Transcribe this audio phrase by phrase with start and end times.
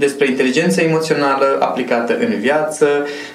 [0.00, 2.86] despre inteligența emoțională aplicată în viață,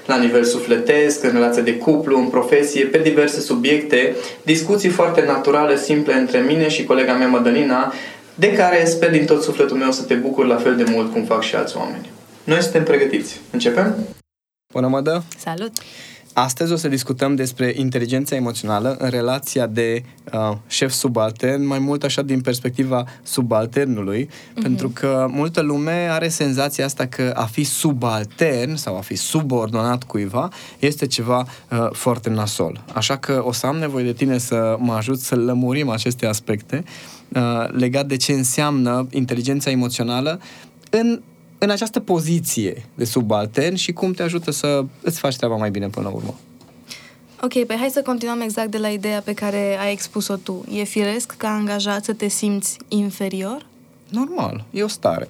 [0.06, 5.78] la nivel sufletesc, în relație de cuplu, în profesie, pe diverse subiecte, discuții foarte naturale,
[5.78, 7.94] simple între mine și colega mea Madalina,
[8.36, 11.24] de care sper din tot sufletul meu să te bucur la fel de mult cum
[11.24, 12.10] fac și alți oameni.
[12.44, 13.40] Noi suntem pregătiți.
[13.52, 13.96] Începem?
[14.74, 15.24] Bună, Mădă!
[15.38, 15.72] Salut!
[16.38, 22.04] Astăzi o să discutăm despre inteligența emoțională în relația de uh, șef subaltern, mai mult
[22.04, 24.62] așa din perspectiva subalternului, uh-huh.
[24.62, 30.04] pentru că multă lume are senzația asta că a fi subaltern sau a fi subordonat
[30.04, 32.84] cuiva este ceva uh, foarte nasol.
[32.94, 36.84] Așa că o să am nevoie de tine să mă ajut să lămurim aceste aspecte
[37.30, 40.40] uh, legat de ce înseamnă inteligența emoțională
[40.90, 41.22] în
[41.66, 45.88] în această poziție de subaltern și cum te ajută să îți faci treaba mai bine
[45.88, 46.36] până la urmă.
[47.42, 50.66] Ok, păi hai să continuăm exact de la ideea pe care ai expus-o tu.
[50.72, 53.66] E firesc ca angajat să te simți inferior?
[54.10, 55.28] Normal, e o stare.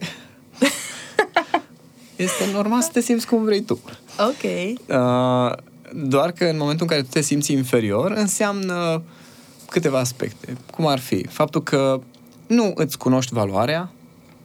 [2.15, 3.79] este normal să te simți cum vrei tu.
[4.19, 4.43] Ok.
[4.43, 5.57] Uh,
[5.93, 9.03] doar că în momentul în care tu te simți inferior, înseamnă
[9.69, 10.57] câteva aspecte.
[10.71, 11.27] Cum ar fi?
[11.27, 12.01] Faptul că
[12.47, 13.91] nu îți cunoști valoarea,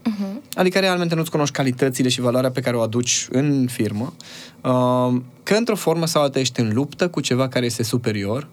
[0.00, 0.54] Uh-huh.
[0.54, 4.12] Adică realmente nu-ți cunoști calitățile și valoarea pe care o aduci în firmă,
[4.60, 8.46] uh, că într-o formă sau alta ești în luptă cu ceva care este superior,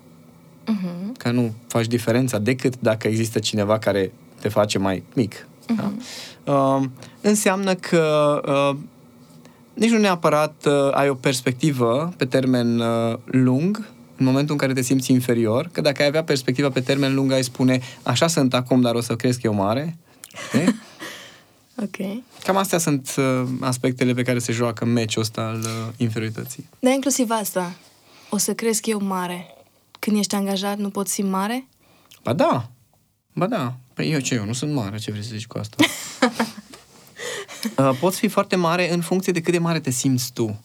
[0.63, 1.17] uh-huh.
[1.17, 5.35] că nu faci diferența decât dacă există cineva care te face mai mic.
[5.35, 5.75] Uh-huh.
[5.75, 5.91] Da?
[6.53, 6.83] Uh,
[7.21, 8.77] înseamnă că uh,
[9.73, 13.87] nici nu neapărat uh, ai o perspectivă pe termen uh, lung
[14.17, 17.31] în momentul în care te simți inferior, că dacă ai avea perspectiva pe termen lung,
[17.31, 19.97] ai spune așa sunt acum, dar o să cresc eu mare.
[20.53, 20.75] Okay?
[21.81, 22.23] Ok.
[22.43, 26.69] Cam astea sunt uh, aspectele pe care se joacă meciul ăsta al uh, inferiorității.
[26.79, 27.75] Da, inclusiv asta.
[28.29, 29.45] O să cresc eu mare.
[29.99, 31.67] Când ești angajat, nu poți fi mare?
[32.23, 32.69] Ba da.
[33.33, 33.75] Ba da.
[33.93, 35.83] Păi eu ce, eu nu sunt mare, ce vrei să zici cu asta?
[37.89, 40.61] uh, poți fi foarte mare în funcție de cât de mare te simți tu.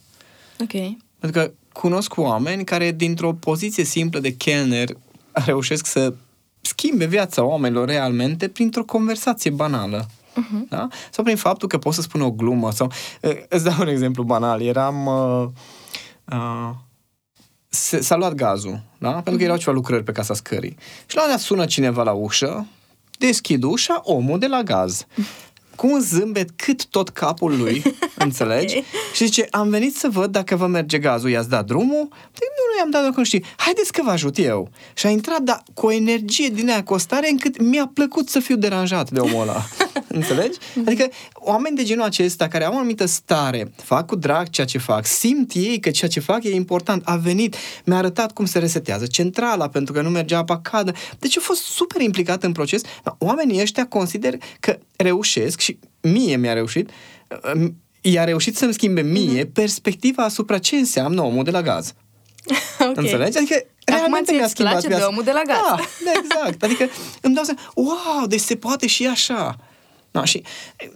[0.60, 0.72] Ok.
[1.18, 4.88] Pentru că cunosc oameni care, dintr-o poziție simplă de kelner,
[5.32, 6.14] reușesc să
[6.60, 10.08] schimbe viața oamenilor realmente printr-o conversație banală.
[10.32, 10.68] Uh-huh.
[10.68, 10.88] Da?
[11.10, 12.70] Sau prin faptul că pot să spun o glumă.
[12.70, 14.62] Sau, uh, îți dau un exemplu banal.
[14.62, 15.06] Eram...
[15.06, 15.48] Uh,
[16.32, 16.70] uh,
[18.00, 19.10] s-a luat gazul, da?
[19.10, 19.44] Pentru că uh-huh.
[19.44, 20.76] erau ceva lucrări pe casa scării.
[21.06, 22.66] Și la un sună cineva la ușă,
[23.18, 25.06] deschid ușa, omul de la gaz.
[25.76, 27.82] Cu un zâmbet cât tot capul lui,
[28.24, 28.76] înțelegi?
[28.76, 28.84] Okay.
[29.14, 32.08] Și zice, am venit să văd dacă vă merge gazul, i-ați dat drumul?
[32.08, 33.44] Păi nu, nu i-am dat dacă știi.
[33.56, 34.70] Haideți că vă ajut eu.
[34.94, 38.28] Și a intrat, dar cu o energie din aia, cu o stare încât mi-a plăcut
[38.28, 39.64] să fiu deranjat de omul ăla.
[40.14, 40.58] Înțelegi?
[40.74, 40.86] Mhm.
[40.86, 44.78] Adică oameni de genul acesta care au o anumită stare, fac cu drag ceea ce
[44.78, 48.58] fac, simt ei că ceea ce fac e important, a venit, mi-a arătat cum se
[48.58, 50.92] resetează centrala pentru că nu mergea apa cadă.
[51.18, 52.82] Deci a fost super implicat în proces.
[53.18, 56.90] Oamenii ăștia consider că reușesc și mie mi-a reușit
[58.02, 59.52] i-a reușit să-mi schimbe mie mm-hmm.
[59.52, 61.92] perspectiva asupra ce înseamnă omul de la gaz.
[62.78, 63.04] Okay.
[63.04, 63.38] Înțelegi?
[63.38, 65.04] Adică realmente mi-a schimbat place viața.
[65.04, 65.58] de omul de la gaz.
[65.58, 66.62] Da, da, exact.
[66.62, 66.88] Adică
[67.20, 69.56] îmi dau seama, wow, deci se poate și așa.
[70.12, 70.42] Da, și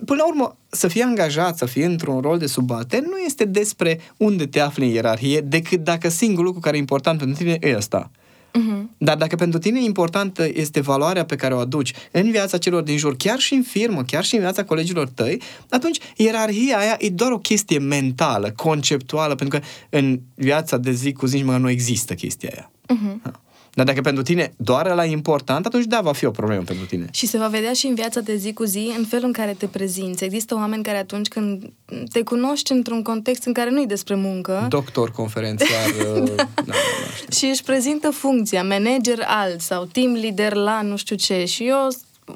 [0.05, 4.01] până la urmă, să fii angajat, să fii într-un rol de subaltern, nu este despre
[4.17, 7.77] unde te afli în ierarhie, decât dacă singurul lucru care e important pentru tine e
[7.77, 8.11] ăsta.
[8.57, 8.83] Uh-huh.
[8.99, 12.97] Dar dacă pentru tine importantă este valoarea pe care o aduci în viața celor din
[12.97, 15.41] jur, chiar și în firmă, chiar și în viața colegilor tăi,
[15.71, 21.13] atunci ierarhia aia e doar o chestie mentală, conceptuală, pentru că în viața de zi
[21.13, 22.71] cu zi nici nu există chestia aia.
[22.95, 23.46] Uh-huh.
[23.77, 27.09] Dar dacă pentru tine doar la important, atunci da, va fi o problemă pentru tine.
[27.13, 29.55] Și se va vedea și în viața de zi cu zi, în felul în care
[29.59, 30.25] te prezinți.
[30.25, 31.73] Există oameni care atunci când
[32.13, 34.67] te cunoști într-un context în care nu e despre muncă...
[34.69, 35.89] Doctor, conferențiar...
[36.15, 36.73] uh, da, da,
[37.31, 41.45] și își prezintă funcția, manager alt sau team leader la nu știu ce.
[41.45, 41.89] Și eu,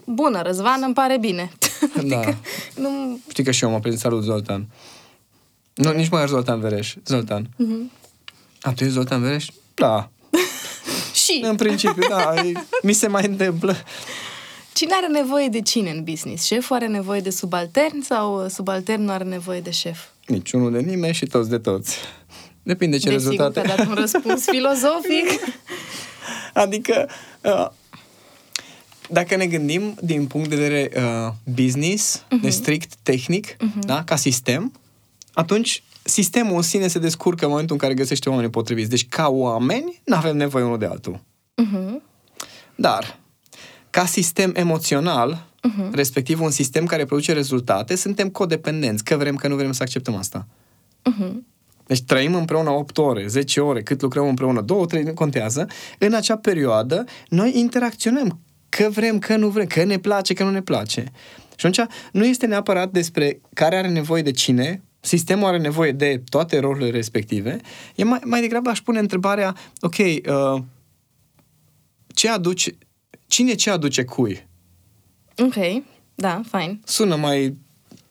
[0.05, 1.51] bună, Răzvan, îmi pare bine.
[2.05, 2.17] Da.
[2.17, 2.37] adică,
[2.75, 3.19] nu...
[3.31, 4.67] Știi că și eu mă prezint, salut, Zoltan.
[5.75, 6.95] Nu, nici mai Zoltan Vereș.
[7.07, 7.47] Zoltan.
[7.47, 7.99] Uh-huh.
[8.61, 9.47] A, tu ești Zoltan Vereș?
[9.75, 10.11] Da.
[11.25, 11.40] Și.
[11.43, 12.52] În principiu, da, e-
[12.82, 13.76] mi se mai întâmplă.
[14.72, 16.44] Cine are nevoie de cine în business?
[16.46, 19.99] Șeful are nevoie de subaltern sau subalternul are nevoie de șef?
[20.26, 21.96] Niciunul de nimeni și toți de toți.
[22.62, 23.72] Depinde ce Desigur că rezultate.
[23.72, 25.40] a dat un răspuns filozofic.
[26.55, 27.08] Adică,
[27.43, 27.67] uh,
[29.08, 32.38] dacă ne gândim din punct de vedere uh, business, Mhm.
[32.38, 32.43] uh-huh.
[32.43, 33.78] de strict tehnic, uh-huh.
[33.81, 34.72] da, ca sistem,
[35.32, 38.91] atunci sistemul în sine se descurcă în momentul în care găsește oamenii potriviți.
[38.91, 41.20] Deci, ca oameni, nu avem nevoie unul de altul.
[41.55, 42.02] Mhm.
[42.75, 43.19] Dar,
[43.91, 45.88] ca sistem emoțional, Mhm.
[45.88, 45.94] uh-huh.
[45.94, 50.14] respectiv un sistem care produce rezultate, suntem codependenți, că vrem, că nu vrem să acceptăm
[50.14, 50.47] asta.
[51.05, 51.47] Mhm.
[51.87, 55.67] Deci trăim împreună 8 ore, 10 ore, cât lucrăm împreună, 2, 3, nu contează.
[55.99, 58.38] În acea perioadă, noi interacționăm.
[58.69, 61.05] Că vrem, că nu vrem, că ne place, că nu ne place.
[61.56, 66.23] Și atunci nu este neapărat despre care are nevoie de cine, sistemul are nevoie de
[66.29, 67.61] toate rolurile respective.
[67.94, 70.62] E mai, mai degrabă aș pune întrebarea, ok, uh,
[72.14, 72.79] ce aduce,
[73.26, 74.47] cine ce aduce cui?
[75.38, 75.82] Ok,
[76.14, 76.81] da, fine.
[76.85, 77.56] Sună mai,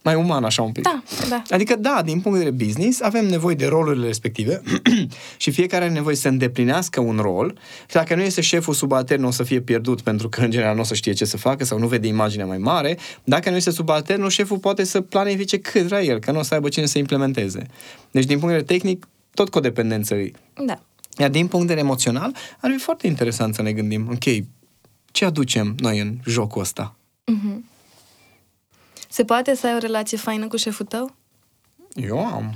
[0.09, 0.83] mai uman așa un pic.
[0.83, 1.41] Da, da.
[1.49, 4.61] Adică, da, din punct de vedere business, avem nevoie de rolurile respective
[5.37, 9.31] și fiecare are nevoie să îndeplinească un rol și dacă nu este șeful subaltern, o
[9.31, 11.79] să fie pierdut pentru că, în general, nu o să știe ce să facă sau
[11.79, 12.97] nu vede imaginea mai mare.
[13.23, 16.53] Dacă nu este subalternul, șeful poate să planifice cât vrea el, că nu o să
[16.53, 17.65] aibă cine să implementeze.
[18.11, 20.33] Deci, din punct de vedere tehnic, tot codependență îi.
[20.65, 20.79] Da.
[21.17, 24.45] Iar din punct de vedere emoțional, ar fi foarte interesant să ne gândim, ok,
[25.11, 26.98] ce aducem noi în jocul ăsta?
[29.11, 31.15] Se poate să ai o relație faină cu șeful tău?
[31.93, 32.55] Eu am.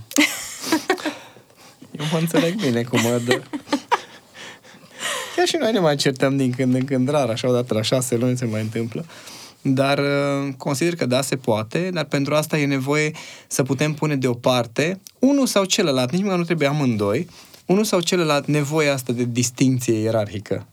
[2.00, 3.42] Eu mă înțeleg bine cum mă dă.
[5.36, 8.16] Chiar și noi ne mai certăm din când în când, rar, așa odată la șase
[8.16, 9.06] luni se mai întâmplă.
[9.62, 13.12] Dar uh, consider că da, se poate, dar pentru asta e nevoie
[13.48, 17.28] să putem pune deoparte unul sau celălalt, nici măcar nu trebuie amândoi,
[17.66, 20.68] unul sau celălalt nevoia asta de distinție ierarhică.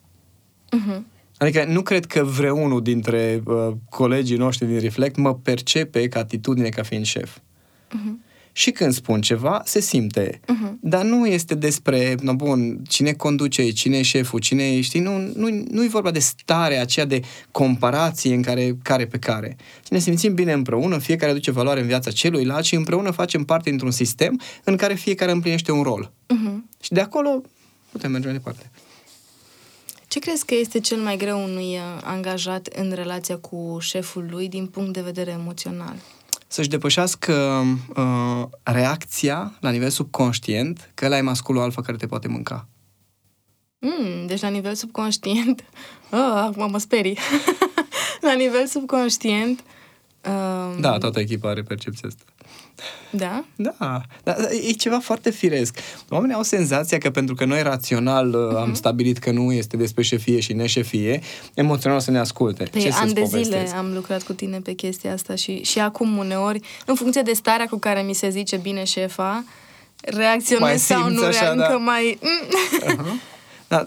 [0.70, 1.06] Mhm.
[1.40, 6.68] Adică nu cred că vreunul dintre uh, colegii noștri din Reflect mă percepe ca atitudine
[6.68, 7.36] ca fiind șef.
[8.52, 10.40] Și când spun ceva, se simte.
[10.80, 15.18] Dar nu este despre, no bun, cine conduce, cine e șeful, cine e, știi, nu,
[15.34, 17.20] nu, nu e vorba de starea aceea de
[17.50, 19.56] comparație în care, care pe care.
[19.84, 23.68] Și ne simțim bine împreună, fiecare aduce valoare în viața celuilalt și împreună facem parte
[23.68, 26.12] dintr-un sistem în care fiecare împlinește un rol.
[26.28, 26.68] Mhm.
[26.80, 27.42] Și de acolo
[27.92, 28.70] putem merge mai departe.
[30.10, 34.48] Ce crezi că este cel mai greu unui uh, angajat în relația cu șeful lui
[34.48, 35.94] din punct de vedere emoțional?
[36.52, 37.64] să-și depășească
[37.96, 42.68] uh, reacția la nivel subconștient că ăla e masculul alfa care te poate mânca.
[43.78, 45.64] Mm, deci la nivel subconștient...
[46.12, 47.18] Oh, acum mă sperii.
[48.28, 49.64] la nivel subconștient...
[50.24, 52.22] Um, Da, toată echipa are percepția asta.
[53.10, 53.44] Da?
[53.56, 54.36] Da, dar
[54.68, 55.78] e ceva foarte firesc.
[56.08, 60.02] Oamenii au senzația că pentru că noi rațional uh, am stabilit că nu este despre
[60.02, 61.20] șefie și neșefie,
[61.54, 62.64] emoțional o să ne asculte.
[62.64, 63.74] Pe Ce ani să-ți de zile povestesc?
[63.74, 67.66] am lucrat cu tine pe chestia asta și, și acum uneori, în funcție de starea
[67.66, 69.44] cu care mi se zice bine șefa,
[70.00, 71.64] reacționez Mai sau simți nu, așa, rea- da.
[71.64, 72.18] încă mai...
[72.22, 73.20] Mm.
[73.68, 73.86] Da,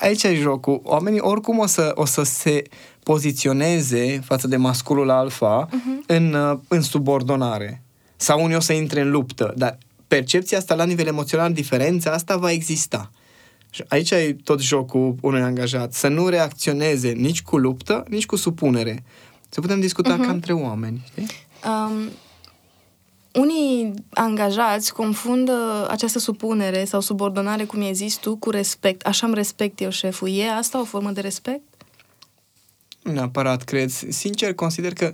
[0.00, 0.80] aici e jocul.
[0.84, 2.62] Oamenii oricum o să, o să se
[3.02, 6.06] poziționeze față de masculul alfa uh-huh.
[6.06, 7.81] în, uh, în subordonare.
[8.22, 9.52] Sau unii o să intre în luptă.
[9.56, 13.10] Dar percepția asta la nivel emoțional, diferența asta va exista.
[13.70, 15.92] Și aici e tot jocul unui angajat.
[15.92, 19.04] Să nu reacționeze nici cu luptă, nici cu supunere.
[19.48, 20.26] Să putem discuta uh-huh.
[20.26, 21.04] ca între oameni.
[21.10, 21.26] Știi?
[21.64, 22.10] Um,
[23.32, 29.06] unii angajați confundă această supunere sau subordonare, cum ai zis tu, cu respect.
[29.06, 30.28] Așa îmi respect eu șeful.
[30.28, 31.62] E asta o formă de respect?
[33.02, 33.90] Nu neapărat, cred.
[33.90, 35.12] Sincer, consider că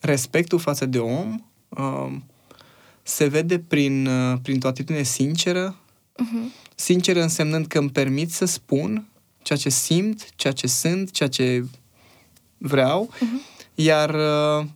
[0.00, 2.12] respectul față de om uh,
[3.10, 5.76] se vede prin, uh, printr-o atitudine sinceră.
[6.14, 6.74] Uh-huh.
[6.74, 9.08] Sinceră însemnând că îmi permit să spun
[9.42, 11.64] ceea ce simt, ceea ce sunt, ceea ce
[12.58, 13.10] vreau.
[13.14, 13.58] Uh-huh.
[13.74, 14.66] Iar uh,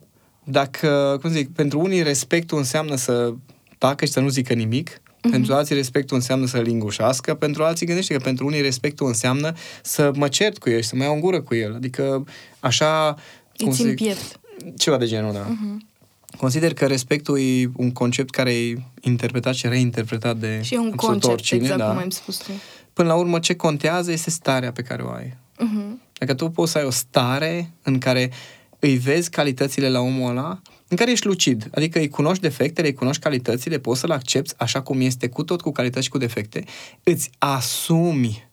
[0.43, 3.33] dacă, cum să zic, pentru unii respectul înseamnă să
[3.77, 5.31] tacă și să nu zică nimic, uh-huh.
[5.31, 10.11] pentru alții respectul înseamnă să lingușească, pentru alții gândește că pentru unii respectul înseamnă să
[10.15, 11.75] mă cert cu el și să mă iau în gură cu el.
[11.75, 12.23] Adică
[12.59, 13.15] așa...
[13.53, 14.39] Îți cum să țin zic, piept.
[14.77, 15.45] Ceva de genul, da.
[15.45, 15.93] Uh-huh.
[16.37, 20.89] Consider că respectul e un concept care e interpretat și reinterpretat de Și e un
[20.93, 21.87] absolut concept, oricine, exact da.
[21.87, 22.51] cum ai spus tu.
[22.93, 25.27] Până la urmă, ce contează este starea pe care o ai.
[25.27, 26.13] Uh-huh.
[26.19, 28.31] Dacă tu poți să ai o stare în care
[28.79, 32.93] îi vezi calitățile la omul ăla, în care ești lucid, adică îi cunoști defectele, îi
[32.93, 36.63] cunoști calitățile, poți să-l accepti așa cum este, cu tot cu calități și cu defecte,
[37.03, 38.47] îți asumi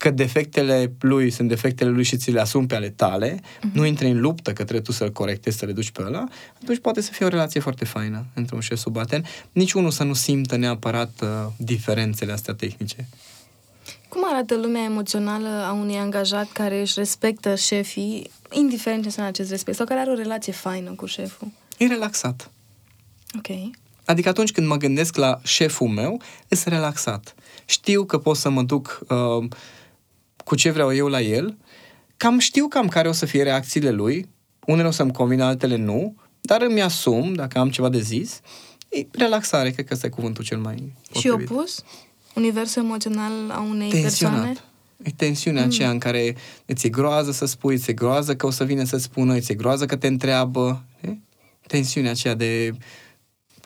[0.00, 3.72] că defectele lui sunt defectele lui și ți le asumi pe ale tale, uh-huh.
[3.72, 6.28] nu intri în luptă că trebuie tu să-l corectezi, să le duci pe ăla,
[6.62, 9.24] atunci poate să fie o relație foarte faină între un șef subaltern.
[9.52, 13.08] Nici unul să nu simtă neapărat uh, diferențele astea tehnice.
[14.08, 19.50] Cum arată lumea emoțională a unui angajat care își respectă șefii, indiferent ce înseamnă acest
[19.50, 21.48] respect, sau care are o relație faină cu șeful?
[21.78, 22.50] E relaxat.
[23.36, 23.56] Ok.
[24.04, 27.34] Adică atunci când mă gândesc la șeful meu, sunt relaxat.
[27.64, 29.48] Știu că pot să mă duc uh,
[30.44, 31.56] cu ce vreau eu la el,
[32.16, 34.28] cam știu cam care o să fie reacțiile lui,
[34.66, 38.40] unele o să-mi convină, altele nu, dar îmi asum, dacă am ceva de zis,
[38.88, 41.50] e relaxare, cred că ăsta e cuvântul cel mai Și potrivit.
[41.50, 41.84] opus?
[42.34, 44.34] Universul emoțional a unei Tensionat.
[44.34, 44.54] persoane?
[45.02, 45.68] E tensiunea mm.
[45.68, 48.84] aceea în care îți e groază să spui, îți e groază că o să vină
[48.84, 50.84] să spună, îți e groază că te întreabă.
[51.00, 51.16] E?
[51.66, 52.72] Tensiunea aceea de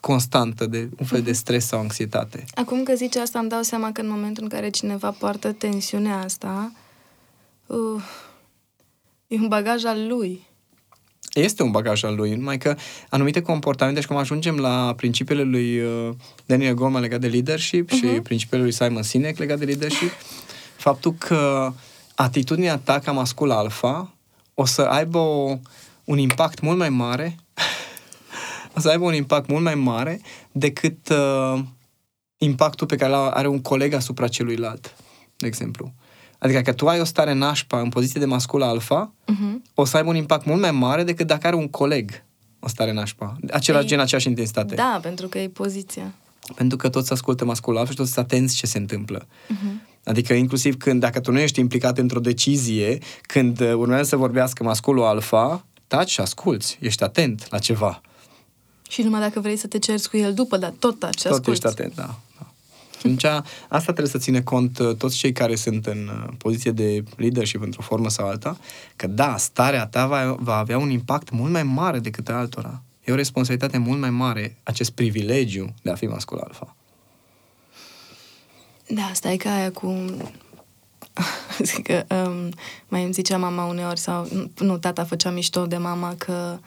[0.04, 2.44] constantă, de un fel de stres sau anxietate.
[2.54, 6.18] Acum că zici asta, îmi dau seama că în momentul în care cineva poartă tensiunea
[6.18, 6.72] asta,
[7.66, 8.02] uh,
[9.26, 10.46] e un bagaj al lui.
[11.32, 12.76] Este un bagaj al lui, numai că
[13.08, 16.14] anumite comportamente, și cum ajungem la principiile lui uh,
[16.46, 17.98] Daniel Goleman legat de leadership uh-huh.
[17.98, 20.10] și principiile lui Simon Sinek legat de leadership,
[20.76, 21.72] faptul că
[22.14, 24.14] atitudinea ta ca mascul alfa
[24.54, 25.58] o să aibă o,
[26.04, 27.36] un impact mult mai mare
[28.76, 30.20] o să aibă un impact mult mai mare
[30.52, 31.60] decât uh,
[32.38, 34.96] impactul pe care îl are un coleg asupra celuilalt,
[35.36, 35.92] de exemplu.
[36.38, 39.72] Adică că tu ai o stare nașpa în poziție de mascul alfa, Uh-huh.
[39.74, 42.24] o să aibă un impact mult mai mare decât dacă are un coleg
[42.60, 43.36] o stare nașpa.
[43.50, 44.74] Același Ei, gen, aceeași intensitate.
[44.74, 46.14] Da, pentru că e poziția.
[46.54, 49.26] Pentru că toți ascultă masculul alfa și toți sunt atenți ce se întâmplă.
[49.26, 50.02] Uh-huh.
[50.04, 54.62] Adică inclusiv când, dacă tu nu ești implicat într-o decizie, când uh, urmează să vorbească
[54.62, 58.00] masculul alfa, taci și asculți, ești atent la ceva.
[58.88, 61.32] Și numai dacă vrei să te cerți cu el după, dar tot taci și Tot
[61.32, 61.66] asculți.
[61.66, 62.02] ești atent, da.
[62.38, 62.46] da.
[62.90, 63.24] Și atunci,
[63.68, 67.62] asta trebuie să ține cont uh, toți cei care sunt în uh, poziție de leadership
[67.62, 68.56] într-o formă sau alta,
[68.96, 72.82] că da, starea ta va, va avea un impact mult mai mare decât a altora.
[73.04, 76.76] E o responsabilitate mult mai mare, acest privilegiu de a fi mascul alfa.
[78.88, 80.04] Da, stai ca aia cu...
[81.62, 82.52] Zic că um,
[82.88, 84.28] mai îmi zicea mama uneori sau...
[84.58, 86.58] Nu, tata făcea mișto de mama că...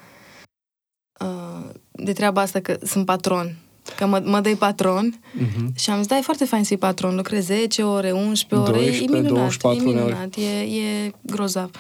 [1.20, 3.56] Uh, de treaba asta că sunt patron.
[3.98, 5.74] Că mă, mă dai patron Mhm.
[5.78, 7.16] și am zis, da, e foarte fain să fii patron.
[7.16, 10.06] Lucrezi 10 ore, 11 ore, 12, e minunat, 24 e uneori.
[10.12, 11.72] minunat, e, e grozav.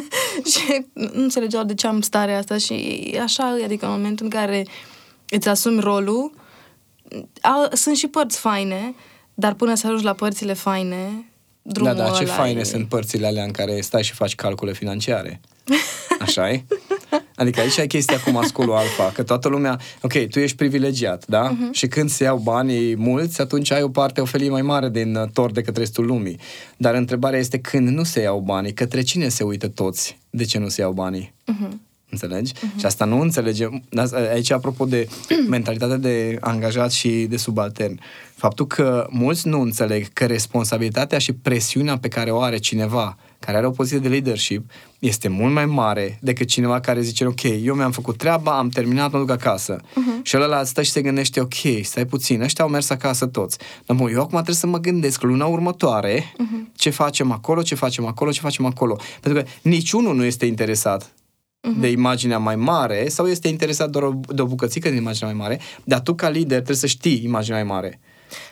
[0.52, 2.74] și nu înțelegeau de ce am starea asta și
[3.22, 4.66] așa, adică în momentul în care
[5.28, 6.32] îți asumi rolul,
[7.42, 8.94] au, sunt și părți faine,
[9.34, 11.30] dar până să ajungi la părțile faine,
[11.62, 12.64] drumul da, da, ce ăla faine e...
[12.64, 15.40] sunt părțile alea în care stai și faci calcule financiare.
[16.20, 16.64] așa e?
[17.36, 21.52] Adică aici ai chestia cu masculul alfa, că toată lumea, ok, tu ești privilegiat, da?
[21.52, 21.70] Uh-huh.
[21.72, 25.14] Și când se iau banii mulți, atunci ai o parte, o felie mai mare din
[25.16, 26.38] uh, tor decât restul lumii.
[26.76, 30.18] Dar întrebarea este când nu se iau banii, către cine se uită toți?
[30.30, 31.34] De ce nu se iau banii?
[31.52, 31.70] Uh-huh.
[32.10, 32.52] Înțelegi?
[32.52, 32.78] Uh-huh.
[32.78, 33.82] Și asta nu înțelegem.
[33.96, 35.08] Asta- Aici, apropo de
[35.48, 38.00] mentalitatea de angajat și de subaltern,
[38.34, 43.56] faptul că mulți nu înțeleg că responsabilitatea și presiunea pe care o are cineva care
[43.56, 47.74] are o poziție de leadership este mult mai mare decât cineva care zice, ok, eu
[47.74, 49.76] mi-am făcut treaba, am terminat, mă duc acasă.
[49.76, 50.22] Uh-huh.
[50.22, 53.58] Și ăla stă și se gândește, ok, stai puțin, ăștia au mers acasă toți.
[53.86, 56.72] Dar mă, eu acum trebuie să mă gândesc luna următoare uh-huh.
[56.74, 58.98] ce facem acolo, ce facem acolo, ce facem acolo.
[59.20, 61.10] Pentru că niciunul nu este interesat
[61.80, 65.40] de imaginea mai mare sau este interesat doar o- de o bucățică din imaginea mai
[65.40, 68.00] mare, dar tu ca lider trebuie să știi imaginea mai mare.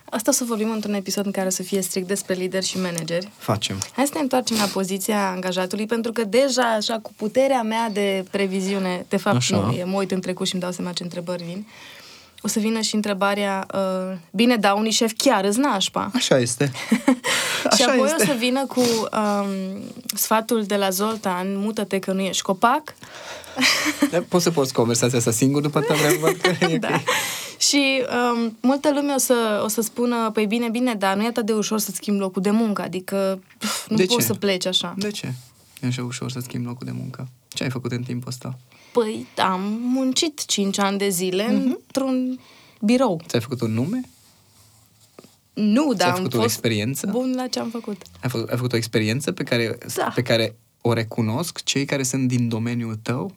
[0.05, 2.81] Asta o să vorbim într-un episod în care o să fie strict despre lideri și
[2.81, 3.29] manageri.
[3.37, 3.79] Facem.
[3.93, 8.25] Hai să ne întoarcem la poziția angajatului, pentru că deja, așa, cu puterea mea de
[8.31, 9.57] previziune, de fapt Așa.
[9.57, 11.67] nu, e, mă uit în trecut și îmi dau seama ce întrebări vin,
[12.45, 16.11] o să vină și întrebarea, uh, bine, da, unii șef chiar îți nașpa.
[16.15, 16.71] Așa este.
[17.77, 18.23] și Așa apoi este.
[18.23, 19.49] o să vină cu um,
[20.15, 22.95] sfatul de la Zoltan, mută-te că nu ești copac.
[24.11, 26.89] Da, Poți să porți conversația asta singur după te văd că e da.
[26.89, 27.01] ok.
[27.59, 28.03] Și
[28.35, 31.47] um, multă lume o să, o să spună, păi bine, bine, dar nu e atât
[31.47, 34.25] de ușor să schimbi locul de muncă, adică pf, nu De poți ce?
[34.25, 34.95] să pleci așa.
[34.99, 35.33] De ce?
[35.83, 37.29] E așa ușor să schimbi locul de muncă.
[37.49, 38.59] Ce ai făcut în timpul ăsta?
[38.93, 41.55] Păi am muncit 5 ani de zile Mhm.
[41.55, 42.41] într-un
[42.81, 43.21] birou.
[43.27, 44.01] Ți-ai făcut un nume?
[45.53, 47.07] Nu, dar am făcut o fost experiență?
[47.11, 48.03] bun la ce am făcut.
[48.23, 50.13] Ai făcut, ai făcut o experiență pe care, Da.
[50.15, 53.35] pe care o recunosc cei care sunt din domeniul tău?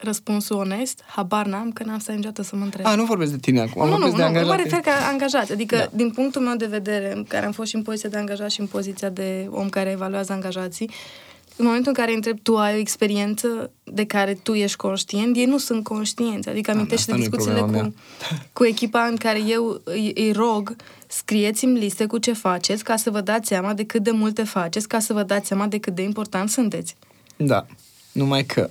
[0.00, 2.86] Răspunsul onest, habar n-am, că n-am stat niciodată să mă întreb.
[2.86, 4.62] A, nu vorbesc de tine acum, nu, nu, vorbesc nu, de nu, mă angajate.
[4.62, 5.50] refer ca angajat.
[5.50, 5.82] Adică, Da.
[5.82, 5.90] da.
[5.92, 8.60] din punctul meu de vedere, în care am fost și în poziția de angajat și
[8.60, 10.90] în poziția de om care evaluează angajații,
[11.56, 15.36] în momentul în care îi întreb, tu ai o experiență de care tu ești conștient,
[15.36, 16.48] ei nu sunt conștienți.
[16.48, 17.94] Adică amintește asta nu e discuțiile problema cu,
[18.52, 20.76] cu echipa în care eu îi, îi rog,
[21.06, 24.88] scrieți-mi liste cu ce faceți ca să vă dați seama de cât de multe faceți,
[24.88, 26.96] ca să vă dați seama de cât de important sunteți.
[27.36, 27.66] Da.
[28.12, 28.70] Numai că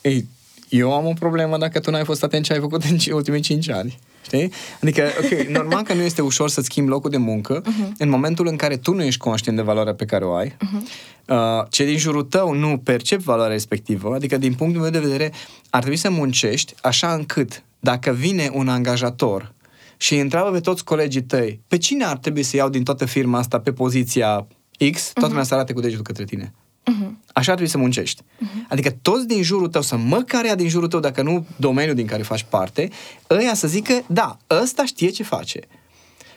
[0.00, 0.24] e,
[0.68, 3.68] eu am o problemă dacă tu n-ai fost atent ce ai făcut în ultimii 5
[3.68, 3.98] ani.
[4.24, 4.52] Știi?
[4.82, 7.96] Adică, ok, normal că nu este ușor să-ți schimbi locul de muncă uh-huh.
[7.98, 10.82] în momentul în care tu nu ești conștient de valoarea pe care o ai, uh-huh.
[11.26, 11.36] uh,
[11.70, 15.32] cei din jurul tău nu percep valoarea respectivă, adică din punctul meu de vedere
[15.70, 19.52] ar trebui să muncești așa încât dacă vine un angajator
[19.96, 23.04] și îi întreabă pe toți colegii tăi, pe cine ar trebui să iau din toată
[23.04, 24.46] firma asta pe poziția
[24.90, 25.30] X, toată uh-huh.
[25.30, 26.54] lumea să arate cu degetul către tine.
[26.82, 27.10] Uh-huh.
[27.32, 28.22] Așa trebuie să muncești.
[28.22, 28.68] Uh-huh.
[28.68, 32.06] Adică toți din jurul tău, să măcar ea din jurul tău, dacă nu domeniul din
[32.06, 32.88] care faci parte,
[33.30, 35.60] ăia să zică, da, ăsta știe ce face.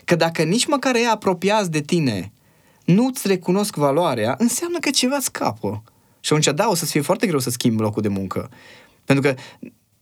[0.05, 2.31] Că dacă nici măcar ea apropiați de tine
[2.85, 5.83] nu-ți recunosc valoarea, înseamnă că ceva scapă.
[6.19, 8.49] Și atunci, da, o să-ți fie foarte greu să schimbi locul de muncă.
[9.05, 9.39] Pentru că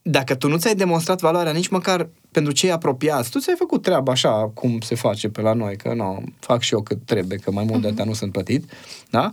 [0.02, 4.12] dacă tu nu ți-ai demonstrat valoarea nici măcar pentru cei apropiați, tu ți-ai făcut treaba
[4.12, 7.52] așa cum se face pe la noi, că nu, fac și eu cât trebuie, că
[7.52, 7.82] mai mult uh-huh.
[7.82, 8.72] de atâta nu sunt plătit,
[9.10, 9.30] da?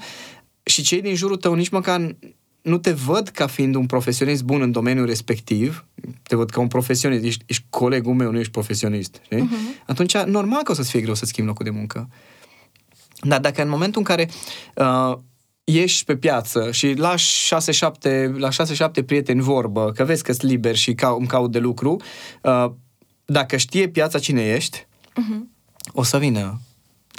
[0.69, 2.17] Și cei din jurul tău nici măcar
[2.63, 5.87] nu te văd ca fiind un profesionist bun în domeniul respectiv,
[6.23, 9.39] te văd ca un profesionist, ești, ești colegul meu, nu ești profesionist, știi?
[9.39, 9.87] Uh-huh.
[9.87, 12.09] Atunci, normal că o să-ți fie greu să schimbi locul de muncă.
[13.21, 14.31] Dar dacă în momentul în care
[14.75, 15.19] uh,
[15.65, 20.77] ieși pe piață și lași 6-7, la 6-7 prieteni vorbă, că vezi că sunt liber
[20.77, 21.97] și ca, îmi caut de lucru,
[22.43, 22.71] uh,
[23.25, 25.41] dacă știe piața cine ești, uh-huh.
[25.93, 26.61] o să vină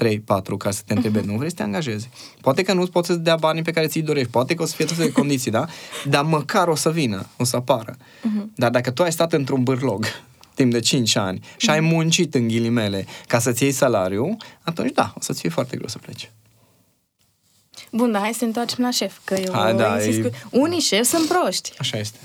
[0.04, 1.26] 3-4 ca să te întrebe, uh-huh.
[1.26, 2.10] nu vrei să te angajezi.
[2.42, 4.76] Poate că nu poți să-ți dea banii pe care ți-i dorești, poate că o să
[4.76, 5.66] fie toate condiții, da?
[6.06, 7.96] Dar măcar o să vină, o să apară.
[7.98, 8.46] Uh-huh.
[8.56, 10.06] Dar dacă tu ai stat într-un bârlog
[10.54, 15.14] timp de 5 ani și ai muncit în ghilimele ca să-ți iei salariu, atunci da,
[15.18, 16.32] o să-ți fie foarte greu să pleci.
[17.92, 20.22] Bun, dar hai să întoarcem la șef, că eu hai, da, insist e...
[20.22, 20.36] cu...
[20.52, 21.74] Unii șefi sunt proști.
[21.78, 22.20] Așa este.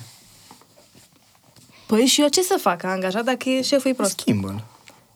[1.87, 2.83] Păi și eu ce să fac?
[2.83, 4.19] Angajat dacă șeful e prost?
[4.19, 4.64] Schimbă-l.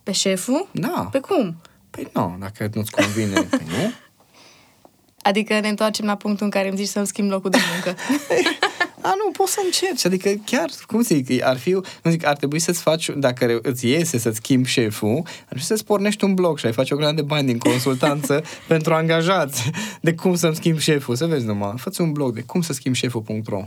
[0.02, 0.68] Pe șeful?
[0.70, 1.08] Da.
[1.12, 1.56] Pe cum?
[1.98, 3.92] Păi nu, dacă nu-ți convine, păi nu.
[5.22, 8.00] Adică ne întoarcem la punctul în care îmi zici să-mi schimb locul de muncă.
[9.02, 10.04] A, nu, poți să încerci.
[10.04, 14.18] Adică chiar, cum zic, ar fi, cum zic, ar trebui să-ți faci, dacă îți iese
[14.18, 17.26] să-ți schimbi șeful, ar trebui să-ți pornești un blog și ai face o grămadă de
[17.26, 21.16] bani din consultanță pentru angajați de cum să-mi schimb șeful.
[21.16, 23.64] Să vezi numai, fă un blog de cum să schimb șeful.ro.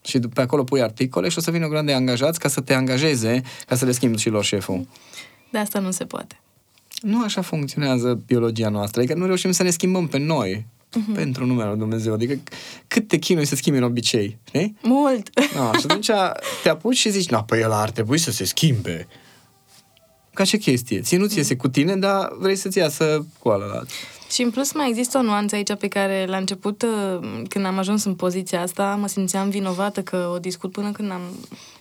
[0.00, 2.60] Și pe acolo pui articole și o să vină o grămadă de angajați ca să
[2.60, 4.88] te angajeze, ca să le schimbi și lor șeful.
[5.50, 6.38] De asta nu se poate.
[7.04, 9.00] Nu așa funcționează biologia noastră.
[9.00, 11.14] Adică nu reușim să ne schimbăm pe noi uh-huh.
[11.14, 12.12] pentru numele lui Dumnezeu.
[12.12, 12.38] Adică
[12.86, 14.76] cât te chinui să schimbi în obicei, știi?
[14.82, 15.30] Mult!
[15.54, 16.10] No, și atunci
[16.62, 19.06] te apuci și zici, nu, păi el ar trebui să se schimbe.
[20.32, 21.00] Ca ce chestie?
[21.00, 23.82] Ție nu ți iese cu tine, dar vrei să-ți iasă cu ala
[24.30, 27.78] Și în plus mai există o nuanță aici pe care la început, uh, când am
[27.78, 31.22] ajuns în poziția asta, mă simțeam vinovată că o discut până când am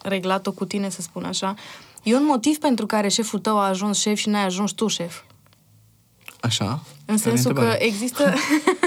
[0.02, 1.56] reglat-o cu tine, să spun așa.
[2.04, 5.22] E un motiv pentru care șeful tău a ajuns șef și n-ai ajuns tu șef.
[6.40, 6.84] Așa?
[7.06, 8.34] În sensul că există...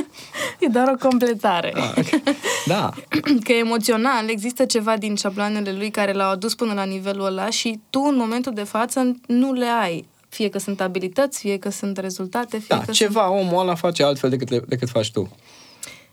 [0.60, 1.72] e doar o completare.
[1.74, 2.22] Ah, okay.
[2.66, 2.90] Da.
[3.46, 7.80] că emoțional există ceva din șabloanele lui care l-au adus până la nivelul ăla și
[7.90, 10.08] tu în momentul de față nu le ai.
[10.36, 13.40] Fie că sunt abilități, fie că sunt rezultate, fie da, că ceva sunt...
[13.40, 15.36] omul ăla face altfel decât, le, decât faci tu.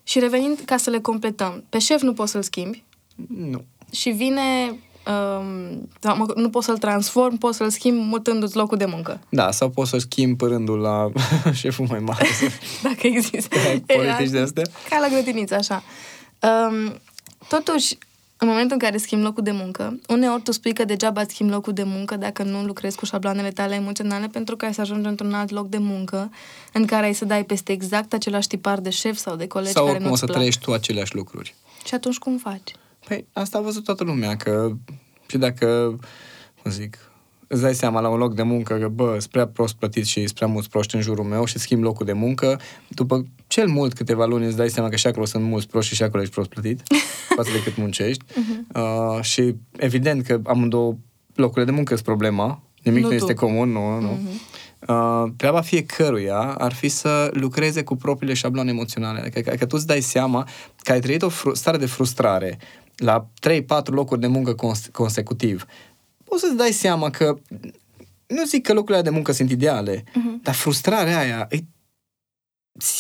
[0.03, 2.83] Și revenind ca să le completăm, pe șef nu poți să-l schimbi.
[3.27, 3.65] Nu.
[3.91, 4.41] Și vine
[5.07, 9.19] um, nu poți să-l transform, poți să-l schimbi mutându-ți locul de muncă.
[9.29, 11.12] Da, sau poți să schimbi rândul la
[11.62, 12.27] șeful mai mare.
[12.83, 13.57] Dacă există.
[13.86, 14.63] Politici de astea?
[14.89, 15.83] Ca la grădiniță, așa.
[16.39, 17.01] Um,
[17.47, 17.97] totuși,
[18.43, 21.51] în momentul în care schimbi locul de muncă, uneori tu spui că degeaba îți schimbi
[21.51, 25.08] locul de muncă dacă nu lucrezi cu șabloanele tale emoționale pentru că ai să ajungi
[25.08, 26.32] într-un alt loc de muncă
[26.73, 29.86] în care ai să dai peste exact același tipar de șef sau de colegi sau
[29.86, 31.56] care nu o să trăiești tu aceleași lucruri.
[31.86, 32.71] Și atunci cum faci?
[33.08, 34.71] Păi asta a văzut toată lumea, că
[35.27, 35.99] și dacă,
[36.62, 36.97] cum zic,
[37.54, 40.20] îți dai seama la un loc de muncă că, bă, sunt prea prost plătit și
[40.20, 43.94] sunt prea mulți proști în jurul meu și schimb locul de muncă, după cel mult
[43.94, 46.34] câteva luni îți dai seama că și acolo sunt mulți proști și și acolo ești
[46.34, 46.82] prost plătit,
[47.36, 48.24] față de cât muncești.
[48.26, 48.76] Uh-huh.
[48.76, 50.98] Uh, și evident că amândouă
[51.36, 54.18] locurile de muncă sunt problema, nimic nu, nu este comun, nu, nu.
[54.18, 54.62] Uh-huh.
[54.88, 59.20] Uh, treaba fiecăruia ar fi să lucreze cu propriile șabloane emoționale.
[59.20, 62.58] Adică că, că tu îți dai seama că ai trăit o fru- stare de frustrare
[62.96, 65.66] la 3-4 locuri de muncă cons- consecutiv.
[66.34, 67.38] Poți să-ți dai seama că
[68.28, 70.41] nu zic că locurile de muncă sunt ideale, uh-huh.
[70.41, 71.58] dar frustrarea aia e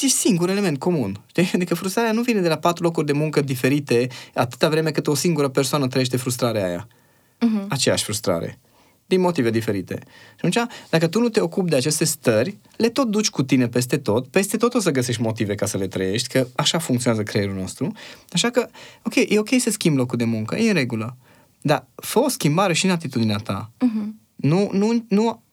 [0.01, 1.23] e singur element comun.
[1.25, 1.51] Știi?
[1.53, 5.13] Adică frustrarea nu vine de la patru locuri de muncă diferite atâta vreme cât o
[5.13, 6.87] singură persoană trăiește frustrarea aia.
[6.87, 7.67] Uh-huh.
[7.67, 8.59] Aceeași frustrare
[9.05, 9.99] din motive diferite.
[10.35, 13.67] Și atunci, dacă tu nu te ocupi de aceste stări, le tot duci cu tine
[13.67, 17.23] peste tot, peste tot o să găsești motive ca să le trăiești, că așa funcționează
[17.23, 17.91] creierul nostru.
[18.29, 18.67] Așa că,
[19.03, 21.17] ok, e ok să schimbi locul de muncă, e în regulă.
[21.65, 23.71] Dar fă o schimbare și în atitudinea ta.
[23.75, 24.07] Uh-huh.
[24.35, 25.43] Nu, nu, nu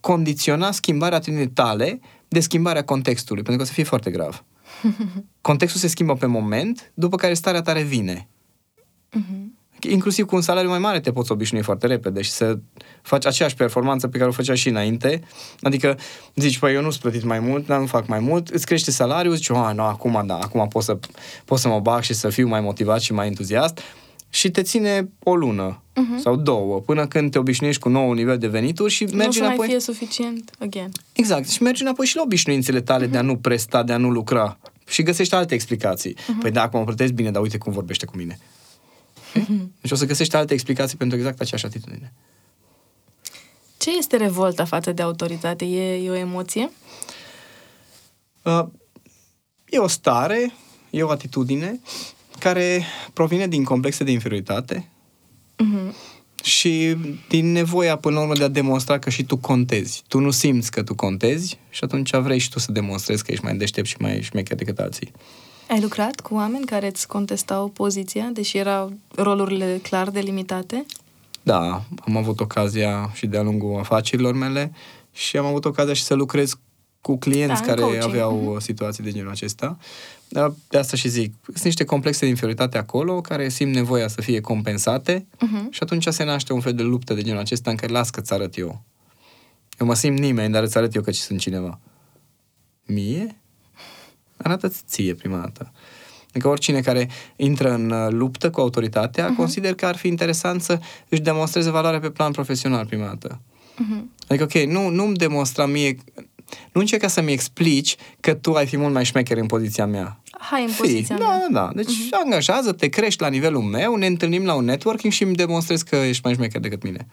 [0.00, 4.44] condiționa schimbarea atitudinii tale de schimbarea contextului, pentru că o să fie foarte grav.
[5.40, 8.28] Contextul se schimbă pe moment, după care starea ta revine.
[9.18, 9.88] Uh-huh.
[9.88, 12.58] inclusiv cu un salariu mai mare te poți obișnui foarte repede și să
[13.02, 15.22] faci aceeași performanță pe care o făcea și înainte.
[15.60, 15.98] Adică
[16.34, 18.90] zici, păi eu nu sunt plătit mai mult, dar nu fac mai mult, îți crește
[18.90, 20.98] salariul, zici, oh, nu, acum da, acum pot să,
[21.44, 23.80] pot să mă bag și să fiu mai motivat și mai entuziast
[24.34, 26.22] și te ține o lună uh-huh.
[26.22, 29.32] sau două, până când te obișnuiești cu nou nivel de venituri și mergi nu o
[29.32, 29.58] să înapoi.
[29.58, 30.90] mai fie suficient, again.
[31.12, 31.48] Exact.
[31.48, 33.10] Și mergi înapoi și la obișnuințele tale uh-huh.
[33.10, 34.58] de a nu presta, de a nu lucra.
[34.86, 36.14] Și găsești alte explicații.
[36.14, 36.40] Uh-huh.
[36.40, 38.38] Păi da, acum mă plătesc bine, dar uite cum vorbește cu mine.
[39.34, 39.46] Uh-huh.
[39.80, 42.12] Deci o să găsești alte explicații pentru exact aceeași atitudine.
[43.78, 45.64] Ce este revolta față de autoritate?
[45.64, 46.70] E, e o emoție?
[48.42, 48.64] Uh,
[49.64, 50.52] e o stare,
[50.90, 51.80] e o atitudine
[52.42, 54.86] care provine din complexe de inferioritate
[55.52, 55.92] Uh-huh.
[56.42, 56.96] și
[57.28, 60.02] din nevoia până la urmă de a demonstra că și tu contezi.
[60.08, 63.44] Tu nu simți că tu contezi și atunci vrei și tu să demonstrezi că ești
[63.44, 65.12] mai deștept și mai șmecher decât alții.
[65.68, 70.86] Ai lucrat cu oameni care îți contestau poziția, deși erau rolurile clar delimitate?
[71.42, 74.72] Da, am avut ocazia și de-a lungul afacerilor mele
[75.12, 76.54] și am avut ocazia și să lucrez
[77.00, 78.02] cu clienți Da, în care coaching.
[78.04, 79.78] aveau situații de genul acesta.
[80.32, 84.20] Dar de asta și zic, sunt niște complexe de inferioritate acolo care simt nevoia să
[84.20, 85.68] fie compensate Uh-huh.
[85.70, 88.32] și atunci se naște un fel de luptă de genul acesta în care las că-ți
[88.32, 88.82] arăt eu.
[89.80, 91.80] Eu mă simt nimeni, dar îți arăt eu că sunt cineva.
[92.86, 93.36] Mie?
[94.36, 95.72] Arată-ți ție prima dată.
[96.28, 99.36] Adică oricine care intră în uh, luptă cu autoritatea, uh-huh.
[99.36, 103.40] consider că ar fi interesant să își demonstreze valoarea pe plan profesional prima dată.
[103.74, 104.02] Uh-huh.
[104.28, 105.96] Adică, ok, nu, nu-mi demonstra mie,
[106.72, 110.20] nu încerca să-mi explici că tu ai fi mult mai șmecher în poziția mea.
[110.38, 110.76] Hai în Fii.
[110.76, 111.46] poziția da, mea.
[111.50, 111.70] da, da.
[111.74, 112.24] Deci uh-huh.
[112.24, 116.20] angajează-te, crești la nivelul meu, ne întâlnim la un networking și îmi demonstrezi că ești
[116.24, 117.06] mai șmecher decât mine.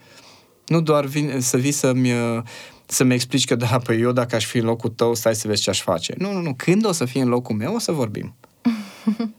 [0.67, 2.41] Nu doar vin, să vii să-mi, uh,
[2.85, 5.61] să-mi explici că, da, păi eu dacă aș fi în locul tău, stai să vezi
[5.61, 6.13] ce aș face.
[6.17, 6.53] Nu, nu, nu.
[6.53, 8.35] Când o să fii în locul meu, o să vorbim.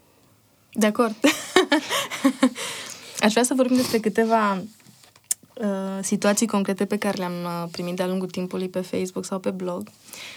[0.73, 1.15] De acord.
[3.21, 4.61] Aș vrea să vorbim despre câteva uh,
[6.01, 9.89] situații concrete pe care le-am uh, primit de-a lungul timpului pe Facebook sau pe blog,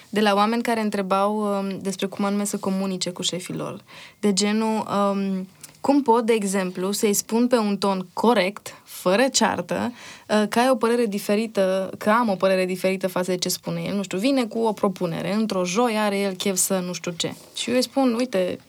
[0.09, 3.81] de la oameni care întrebau um, despre cum anume să comunice cu șefii lor.
[4.19, 5.47] De genul, um,
[5.81, 9.91] cum pot, de exemplu, să-i spun pe un ton corect, fără ceartă,
[10.29, 13.81] uh, că ai o părere diferită, că am o părere diferită față de ce spune
[13.85, 13.95] el.
[13.95, 17.35] Nu știu, vine cu o propunere, într-o joi are el chef să nu știu ce.
[17.55, 18.59] Și eu îi spun, uite,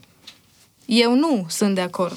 [0.87, 2.17] eu nu sunt de acord.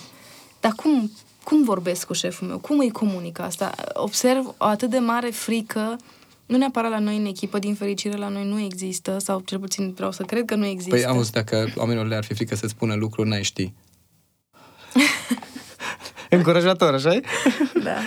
[0.59, 1.11] Dar cum,
[1.47, 2.57] cum vorbesc cu șeful meu?
[2.57, 3.75] Cum îi comunic asta?
[3.93, 5.95] Observ o atât de mare frică,
[6.45, 9.93] nu neapărat la noi în echipă, din fericire la noi nu există, sau cel puțin
[9.93, 10.95] vreau să cred că nu există.
[10.95, 13.73] Păi auzi, dacă oamenilor le-ar fi frică să spună lucruri, n-ai ști.
[16.29, 17.09] Încurajator, așa
[17.83, 17.97] Da.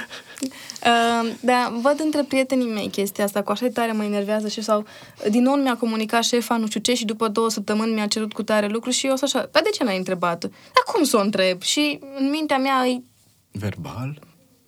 [0.84, 4.62] Uh, da, văd între prietenii mei chestia asta, cu așa de tare mă enervează și
[4.62, 4.84] sau
[5.30, 8.42] din nou mi-a comunicat șefa nu știu ce și după două săptămâni mi-a cerut cu
[8.42, 10.40] tare lucru și eu sunt așa, dar de ce n-ai întrebat?
[10.40, 11.62] Dar cum să o întreb?
[11.62, 13.02] Și în mintea mea e
[13.52, 14.20] verbal,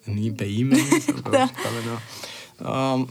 [0.05, 1.01] în, pe e-mail.
[1.01, 1.38] Sau pe Da.
[1.38, 2.71] orice cale, da.
[2.71, 3.09] Um,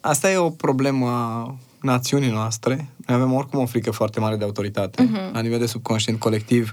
[0.00, 2.74] asta e o problemă a națiunii noastre.
[3.06, 5.04] Noi avem oricum o frică foarte mare de autoritate.
[5.04, 5.32] Uh-huh.
[5.32, 6.72] La nivel de subconștient colectiv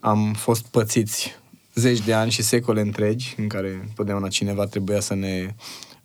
[0.00, 1.34] am fost pățiți
[1.74, 5.54] zeci de ani și secole întregi în care întotdeauna cineva trebuia să ne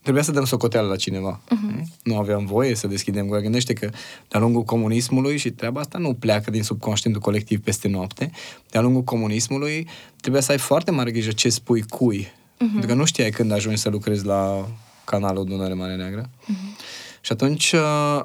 [0.02, 1.42] Trebuia să dăm socoteală la cineva.
[1.46, 1.82] Uh-huh.
[2.04, 3.40] Nu aveam voie să deschidem gura.
[3.40, 3.90] Gândește că
[4.28, 8.32] de-a lungul comunismului, și treaba asta nu pleacă din subconștientul colectiv peste noapte,
[8.70, 9.88] de-a lungul comunismului
[10.22, 12.26] trebuia să ai foarte mare grijă ce spui cui.
[12.26, 12.72] Uh-huh.
[12.72, 14.68] Pentru că nu știai când ajungi să lucrezi la
[15.06, 16.30] canalul Dunăre Mare Neagră.
[16.30, 16.80] Uh-huh.
[17.22, 18.24] Și atunci, uh,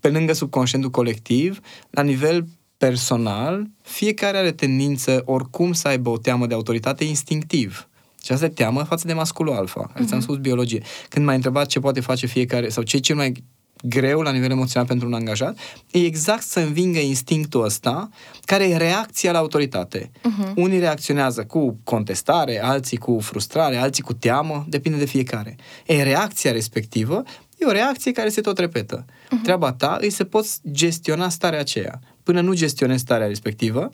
[0.00, 6.46] pe lângă subconștientul colectiv, la nivel personal, fiecare are tendință oricum să aibă o teamă
[6.46, 7.88] de autoritate instinctiv.
[8.22, 10.08] Și asta e teamă față de masculul alfa, care uh-huh.
[10.08, 10.82] ți-am spus biologie.
[11.08, 13.44] Când m-ai întrebat ce poate face fiecare, sau ce e cel mai
[13.82, 15.58] greu la nivel emoțional pentru un angajat,
[15.90, 18.08] e exact să învingă instinctul ăsta,
[18.44, 20.10] care e reacția la autoritate.
[20.10, 20.54] Uh-huh.
[20.54, 25.56] Unii reacționează cu contestare, alții cu frustrare, alții cu teamă, depinde de fiecare.
[25.86, 27.22] E reacția respectivă
[27.60, 29.04] e o reacție care se tot repetă.
[29.04, 29.42] Uh-huh.
[29.42, 32.00] Treaba ta e să poți gestiona starea aceea.
[32.22, 33.92] Până nu gestionezi starea respectivă,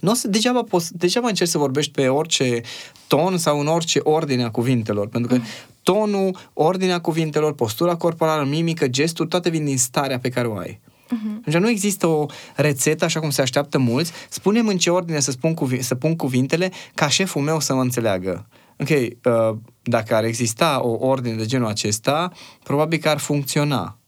[0.00, 2.60] nu o să, degeaba, poți, degeaba încerci să vorbești pe orice
[3.06, 5.42] ton sau în orice ordine a cuvintelor, pentru că
[5.82, 10.80] tonul, ordinea cuvintelor, postura corporală, mimică, gestul, toate vin din starea pe care o ai.
[10.80, 11.44] Uh-huh.
[11.44, 14.12] Deci nu există o rețetă, așa cum se așteaptă mulți.
[14.28, 17.80] Spunem în ce ordine să, spun cuvi- să pun cuvintele ca șeful meu să mă
[17.80, 18.46] înțeleagă.
[18.78, 22.32] Ok, uh, dacă ar exista o ordine de genul acesta,
[22.62, 23.98] probabil că ar funcționa.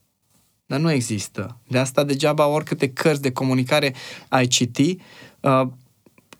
[0.66, 1.56] Dar nu există.
[1.68, 3.94] De asta degeaba oricâte cărți de comunicare
[4.28, 4.96] ai citi,
[5.40, 5.62] uh,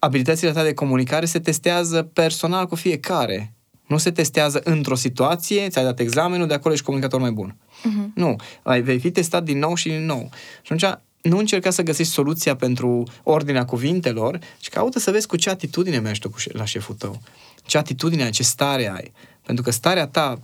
[0.00, 3.54] abilitățile tale de comunicare se testează personal cu fiecare.
[3.86, 7.56] Nu se testează într-o situație, ți-ai dat examenul, de acolo ești comunicator mai bun.
[7.56, 8.14] Uh-huh.
[8.14, 8.36] Nu.
[8.62, 10.28] Ai, vei fi testat din nou și din nou.
[10.62, 15.36] Și atunci, nu încerca să găsești soluția pentru ordinea cuvintelor, ci caută să vezi cu
[15.36, 17.20] ce atitudine mergi tu cu șe- la șeful tău.
[17.64, 19.12] Ce atitudine ai, ce stare ai.
[19.46, 20.38] Pentru că starea ta,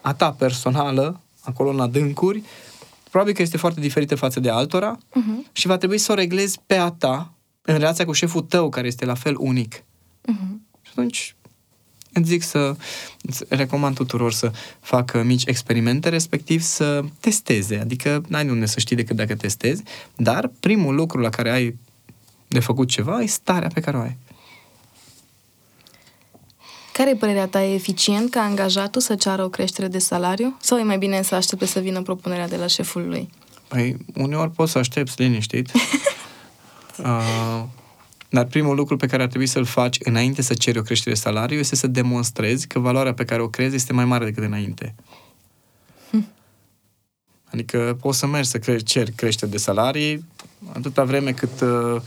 [0.00, 2.42] a ta personală, acolo în adâncuri,
[3.10, 5.46] probabil că este foarte diferită față de altora Mhm.
[5.52, 8.86] și va trebui să o reglezi pe a ta, în relația cu șeful tău, care
[8.86, 9.84] este la fel unic.
[10.26, 10.66] Mhm.
[10.82, 11.34] Și atunci
[12.12, 12.76] îți zic să
[13.22, 17.78] îți recomand tuturor să facă mici experimente, respectiv să testeze.
[17.78, 19.82] Adică n-ai de unde să știi decât dacă testezi,
[20.16, 21.76] dar primul lucru la care ai
[22.48, 24.16] de făcut ceva e starea pe care o ai.
[26.92, 27.64] Care e părerea ta?
[27.64, 30.56] E eficient ca angajatul să ceară o creștere de salariu?
[30.60, 33.30] Sau e mai bine să aștepte să vină propunerea de la șeful lui?
[33.68, 35.70] Păi, uneori poți să aștepți liniștit.
[36.98, 37.64] uh,
[38.28, 41.20] dar primul lucru pe care ar trebui să-l faci înainte să ceri o creștere de
[41.20, 44.94] salariu este să demonstrezi că valoarea pe care o crezi este mai mare decât înainte.
[47.52, 50.24] Adică poți să mergi să cre- ceri creștere de salarii
[50.72, 52.00] atâta vreme cât uh,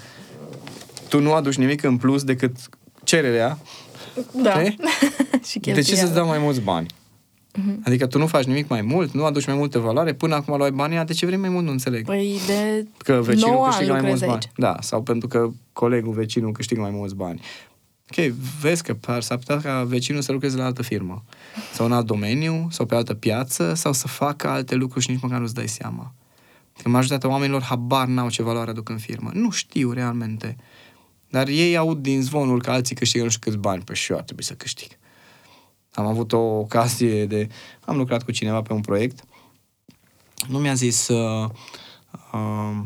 [1.09, 2.55] tu nu aduci nimic în plus decât
[3.03, 3.57] cererea,
[4.41, 4.63] Da.
[4.63, 4.77] știi?
[5.49, 6.87] și de ce să-ți dau mai mulți bani?
[7.83, 10.71] Adică tu nu faci nimic mai mult, nu aduci mai multe valoare, până acum luai
[10.71, 12.05] banii, de ce vrei mai mult, nu înțeleg.
[12.05, 14.43] Păi de Că vecinul 9 ani câștigă mai mulți lucrezi bani.
[14.43, 14.51] aici.
[14.55, 17.41] Da, sau pentru că colegul vecinul câștigă mai mulți bani.
[18.11, 18.25] Ok,
[18.61, 21.23] vezi că par, s-ar putea ca vecinul să lucreze la altă firmă.
[21.73, 25.21] Sau în alt domeniu, sau pe altă piață, sau să facă alte lucruri și nici
[25.21, 26.13] măcar nu-ți dai seama.
[26.83, 29.29] Că majoritatea oamenilor habar n-au ce valoare aduc în firmă.
[29.33, 30.55] Nu știu realmente.
[31.29, 33.81] Dar ei aud din zvonul că alții câștigă nu știu câți bani.
[33.83, 34.87] Păi și eu ar trebui să câștig.
[35.95, 37.47] Am avut o ocazie de...
[37.85, 39.23] Am lucrat cu cineva pe un proiect.
[40.47, 41.07] Nu mi-a zis...
[41.07, 41.49] Uh,
[42.33, 42.83] uh,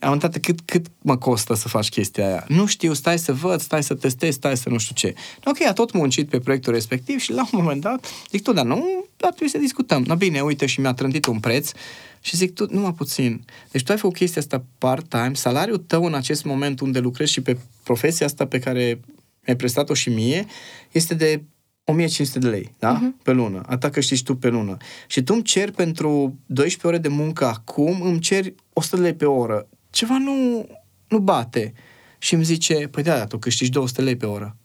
[0.00, 2.44] am întrebat cât, cât mă costă să faci chestia aia.
[2.48, 5.14] Nu știu, stai să văd, stai să testez, stai să nu știu ce.
[5.44, 8.64] Ok, a tot muncit pe proiectul respectiv și la un moment dat zic, tu, dar
[8.64, 10.02] nu, dar trebuie să discutăm.
[10.02, 11.70] No bine, uite și mi-a trântit un preț
[12.20, 13.44] și zic, tu, numai puțin.
[13.70, 17.40] Deci tu ai făcut chestia asta part-time, salariul tău în acest moment unde lucrezi și
[17.40, 19.00] pe profesia asta pe care
[19.44, 20.46] mi-ai prestat-o și mie,
[20.92, 21.42] este de
[21.88, 22.98] 1500 de lei, da?
[22.98, 23.22] Uh-huh.
[23.22, 23.62] Pe lună.
[23.66, 24.76] Atât câștigi tu pe lună.
[25.06, 29.14] Și tu îmi ceri pentru 12 ore de muncă acum, îmi ceri 100 de lei
[29.14, 29.68] pe oră.
[29.90, 30.66] Ceva nu,
[31.08, 31.72] nu bate.
[32.18, 34.56] Și îmi zice, păi da, da, tu câștigi 200 lei pe oră.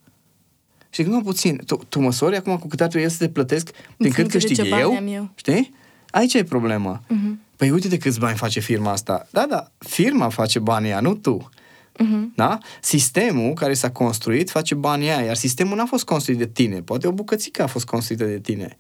[0.90, 3.72] Și zic, nu puțin, tu, tu măsori acum cu cât ar trebui să te plătesc
[3.98, 4.96] din cât funcție de câștig ce bani eu?
[4.96, 5.32] am eu.
[5.36, 5.74] Știi?
[6.10, 7.04] Aici e problema.
[7.08, 7.40] Mhm.
[7.56, 9.28] Păi uite de câți bani face firma asta.
[9.32, 11.50] Da, da, firma face banii aia, nu tu.
[12.00, 12.34] Mhm.
[12.36, 12.58] Da?
[12.82, 16.82] Sistemul care s-a construit face banii aia, iar sistemul n-a fost construit de tine.
[16.82, 18.78] Poate o bucățică a fost construită de tine.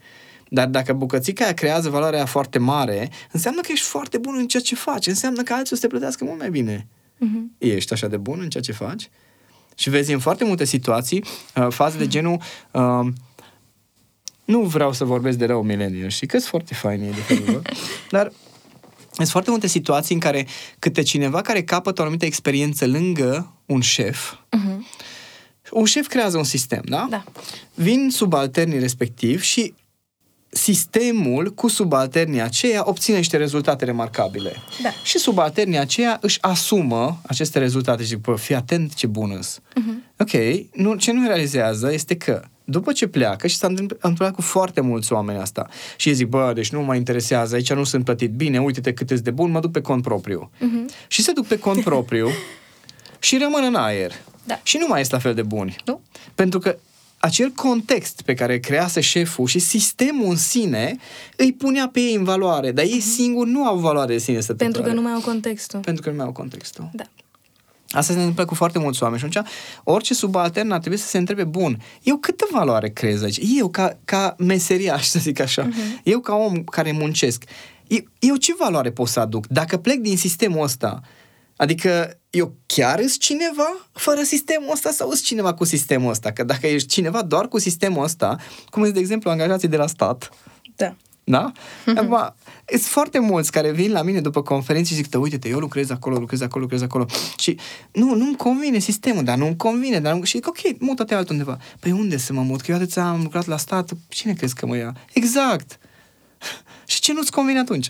[0.49, 4.47] Dar dacă bucățica aia creează valoarea aia foarte mare, înseamnă că ești foarte bun în
[4.47, 5.07] ceea ce faci.
[5.07, 6.87] Înseamnă că alții o să te plătească mult mai bine.
[7.17, 7.51] Mhm.
[7.57, 9.09] Ești așa de bun în ceea ce faci?
[9.75, 11.23] Și vezi în foarte multe situații
[11.55, 13.07] uh, faze de genul uh,
[14.45, 17.43] nu vreau să vorbesc de rău milenial și că sunt foarte faini ei de felul
[17.51, 17.61] lor,
[18.09, 18.31] dar
[19.15, 20.47] sunt foarte multe situații în care
[20.79, 24.85] câte cineva care capătă o anumită experiență lângă un șef, Mhm.
[25.71, 27.07] un șef creează un sistem, da?
[27.09, 27.23] Da.
[27.73, 29.73] Vin subalternii respectiv și
[30.49, 34.55] sistemul cu subalternii aceia obține niște rezultate remarcabile.
[34.81, 34.89] Da.
[35.03, 40.13] Și subalternii aceia își asumă aceste rezultate și zic, bă, fii atent ce bună uh-huh.
[40.17, 40.31] Ok,
[40.73, 44.81] nu, ce nu realizează este că după ce pleacă și s-a întâmpl- întâmplat cu foarte
[44.81, 48.31] mulți oameni asta și ei zic, bă, deci nu mă interesează, aici nu sunt plătit
[48.31, 50.51] bine, uite-te cât ești de bun, mă duc pe cont propriu.
[50.57, 51.07] Uh-huh.
[51.07, 52.29] Și se duc pe cont propriu
[53.19, 54.11] și rămân în aer.
[54.43, 54.59] Da.
[54.63, 55.75] Și nu mai este la fel de buni.
[55.85, 56.01] Nu?
[56.35, 56.77] Pentru că
[57.17, 60.97] acel context pe care crease șeful și sistemul în sine
[61.35, 64.71] îi punea pe ei în valoare, dar ei singuri nu au valoare de sine stătătoare.
[64.71, 65.79] Pentru că nu mai au contextul.
[65.79, 66.89] Pentru că nu mai au contextul.
[66.93, 67.03] Da.
[67.93, 69.47] Asta se întâmplă cu foarte mulți oameni și atunci
[69.83, 73.39] orice subaltern ar trebui să se întrebe, bun, eu câtă valoare crez aici?
[73.57, 76.03] Eu ca, ca meseriaș, să zic așa, uh-huh.
[76.03, 77.43] eu ca om care muncesc,
[77.87, 79.47] eu, eu ce valoare pot să aduc?
[79.47, 81.01] Dacă plec din sistemul ăsta,
[81.55, 86.31] adică eu chiar sunt cineva fără sistemul ăsta sau sunt cineva cu sistemul ăsta?
[86.31, 88.37] Că dacă ești cineva doar cu sistemul ăsta,
[88.69, 90.29] cum sunt, de exemplu, angajații de la stat,
[90.75, 90.95] Da.
[91.23, 91.51] da?
[91.95, 92.33] Acum,
[92.67, 95.89] sunt foarte mulți care vin la mine după conferințe și zic, "Tă, uite-te, eu lucrez
[95.89, 97.05] acolo, lucrez acolo, lucrez acolo.
[97.37, 97.59] Și
[97.91, 99.99] nu, nu-mi convine sistemul, dar nu-mi convine.
[99.99, 100.23] Dar nu...
[100.23, 101.57] Și zic, ok, mută-te altundeva.
[101.79, 102.61] Păi unde să mă mut?
[102.61, 104.95] Că eu atâția am lucrat la stat, cine crezi că mă ia?
[105.13, 105.79] Exact!
[106.87, 107.87] și ce nu-ți convine atunci?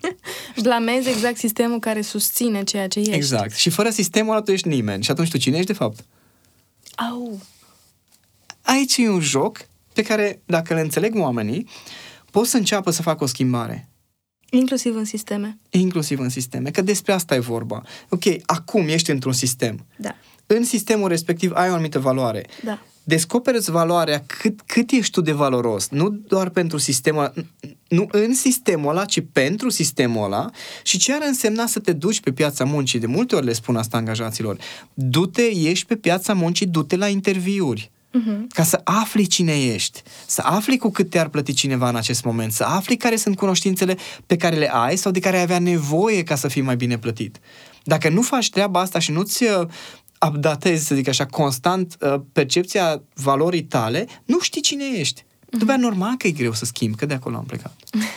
[0.62, 3.12] Blamezi exact sistemul care susține ceea ce ești.
[3.14, 3.54] Exact.
[3.54, 5.02] Și fără sistemul ăla tu ești nimeni.
[5.02, 6.04] Și atunci tu cine ești de fapt?
[7.10, 7.40] Au.
[8.62, 11.68] Aici e un joc pe care, dacă le înțeleg oamenii,
[12.30, 13.90] pot să înceapă să facă o schimbare.
[14.50, 15.58] Inclusiv în sisteme.
[15.70, 17.82] inclusiv în sisteme, că despre asta e vorba.
[18.08, 19.86] Ok, acum ești într-un sistem.
[19.96, 20.16] Da.
[20.46, 22.46] În sistemul respectiv ai o anumită valoare.
[22.64, 22.82] Da.
[23.04, 27.32] Descoperă valoarea cât, cât ești tu de valoros, nu doar pentru sistemul,
[27.88, 30.50] nu în sistemul ăla, ci pentru sistemul ăla
[30.82, 32.98] și ce ar însemna să te duci pe piața muncii.
[32.98, 34.58] De multe ori le spun asta angajaților.
[34.94, 37.90] Du-te, ieși pe piața muncii, du-te la interviuri.
[38.18, 38.46] Uh-huh.
[38.48, 42.52] Ca să afli cine ești, să afli cu cât te-ar plăti cineva în acest moment,
[42.52, 43.96] să afli care sunt cunoștințele
[44.26, 46.98] pe care le ai sau de care ai avea nevoie ca să fii mai bine
[46.98, 47.38] plătit.
[47.84, 49.66] Dacă nu faci treaba asta și nu-ți uh,
[50.28, 55.22] updatezi, să zic așa, constant uh, percepția valorii tale, nu știi cine ești.
[55.22, 55.58] Uh-huh.
[55.58, 57.76] După normal că e greu să schimbi, că de acolo am plecat.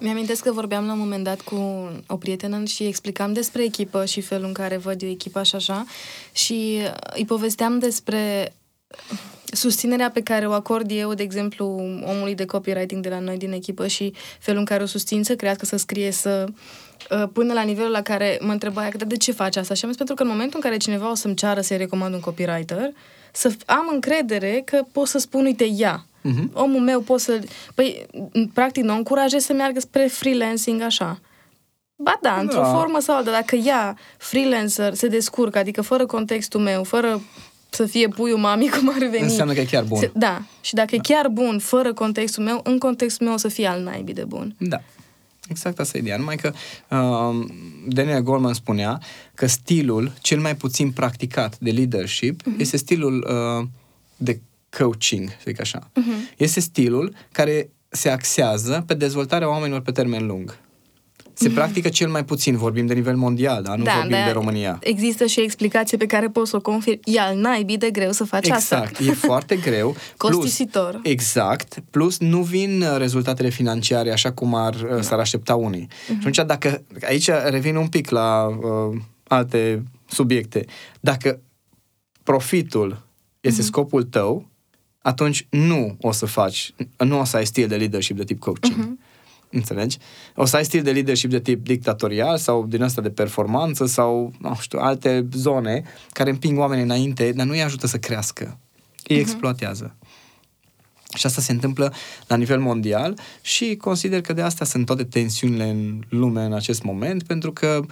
[0.00, 1.56] Mi-amintesc că vorbeam la un moment dat cu
[2.06, 5.84] o prietenă și explicam despre echipă și felul în care văd eu echipaș și așa
[6.32, 8.52] și uh, îi povesteam despre
[9.52, 11.66] susținerea pe care o acord eu, de exemplu,
[12.04, 15.34] omului de copywriting de la noi din echipă și felul în care o susțin să
[15.34, 16.44] crească, să scrie, să
[17.10, 19.74] uh, până la nivelul la care mă întreba de ce faci asta?
[19.74, 22.14] Și am zis pentru că în momentul în care cineva o să-mi ceară să-i recomand
[22.14, 22.90] un copywriter,
[23.32, 26.06] să am încredere că pot să spun, uite, ia.
[26.06, 26.52] Uh-huh.
[26.52, 27.40] Omul meu pot să...
[27.74, 28.06] Păi,
[28.54, 31.20] practic, nu încurajez să meargă spre freelancing așa.
[31.96, 32.72] Ba da, într-o da.
[32.72, 37.20] formă sau alta, dacă ea, freelancer, se descurcă, adică fără contextul meu, fără
[37.74, 39.22] să fie puiul mami cum ar veni.
[39.22, 39.98] Înseamnă că e chiar bun.
[39.98, 40.42] Se, da.
[40.60, 40.96] Și dacă da.
[40.96, 44.24] e chiar bun, fără contextul meu, în contextul meu o să fie al naibii de
[44.24, 44.54] bun.
[44.58, 44.82] Da.
[45.48, 46.16] Exact asta e ideea.
[46.16, 46.52] Numai că
[46.88, 47.46] uh,
[47.88, 49.00] Daniel Goleman spunea
[49.34, 52.58] că stilul cel mai puțin practicat de leadership uh-huh.
[52.58, 53.26] este stilul
[53.60, 53.66] uh,
[54.16, 54.40] de
[54.78, 55.90] coaching, să zic așa.
[55.90, 56.36] Uh-huh.
[56.36, 60.58] Este stilul care se axează pe dezvoltarea oamenilor pe termen lung
[61.32, 63.74] se practică cel mai puțin, vorbim de nivel mondial, da?
[63.74, 64.78] nu da, vorbim da, de România.
[64.80, 67.00] Există și explicație pe care poți să o confirm.
[67.04, 68.88] E al naibii de greu să faci exact, asta.
[68.88, 69.96] Exact, e foarte greu.
[70.16, 70.90] Costisitor.
[70.90, 75.86] Plus, exact, plus nu vin uh, rezultatele financiare așa cum ar, uh, s-ar aștepta unii.
[75.86, 76.06] Uh-huh.
[76.06, 80.64] Și atunci, dacă, aici revin un pic la uh, alte subiecte.
[81.00, 81.40] Dacă
[82.22, 83.02] profitul
[83.40, 83.64] este uh-huh.
[83.64, 84.46] scopul tău,
[84.98, 88.76] atunci nu o să faci, nu o să ai stil de leadership de tip coaching.
[88.76, 89.11] Uh-huh.
[89.52, 89.98] Înțelegi?
[90.36, 94.32] O să ai stil de leadership de tip dictatorial sau din asta de performanță sau,
[94.38, 98.58] nu știu, alte zone care împing oamenii înainte, dar nu îi ajută să crească.
[99.08, 99.20] Îi uh-huh.
[99.20, 99.96] exploatează.
[101.14, 101.92] Și asta se întâmplă
[102.26, 106.82] la nivel mondial și consider că de asta sunt toate tensiunile în lume în acest
[106.82, 107.84] moment, pentru că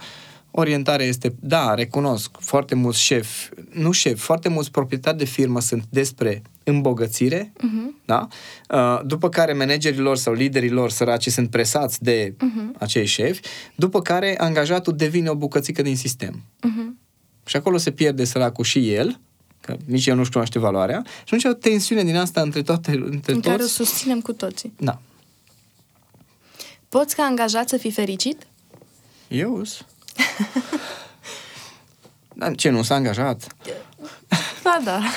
[0.51, 5.83] orientarea este, da, recunosc, foarte mulți șefi, nu șefi, foarte mulți proprietari de firmă sunt
[5.89, 8.05] despre îmbogățire, uh-huh.
[8.05, 8.27] da?
[8.69, 12.77] Uh, după care managerii lor sau liderii lor săraci sunt presați de uh-huh.
[12.77, 13.41] acei șefi,
[13.75, 16.41] după care angajatul devine o bucățică din sistem.
[16.57, 16.99] Uh-huh.
[17.45, 19.19] Și acolo se pierde săracul și el,
[19.61, 23.33] că nici el nu-și cunoaște valoarea, și atunci o tensiune din asta între toate, între
[23.33, 23.49] În toți.
[23.49, 24.73] care o susținem cu toții.
[24.79, 25.01] Da.
[26.89, 28.47] Poți ca angajat să fii fericit?
[29.27, 29.63] Eu
[32.39, 33.55] Dar ce, nu s-a angajat?
[34.63, 35.01] Ba da.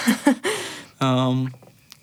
[1.01, 1.51] Um,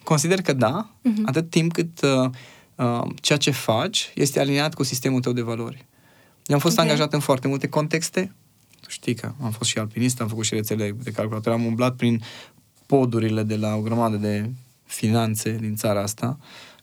[0.03, 1.25] consider că da, uh-huh.
[1.25, 2.29] atât timp cât uh,
[2.75, 5.85] uh, ceea ce faci este aliniat cu sistemul tău de valori.
[6.45, 6.89] Eu am fost okay.
[6.89, 8.35] angajat în foarte multe contexte.
[8.87, 12.23] Știi că am fost și alpinist, am făcut și rețele de calculator, am umblat prin
[12.85, 14.49] podurile de la o grămadă de
[14.85, 16.37] finanțe din țara asta.